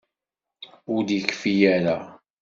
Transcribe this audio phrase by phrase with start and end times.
[0.93, 1.97] Ur d-yekfi ara.